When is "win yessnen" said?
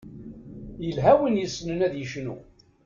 1.19-1.79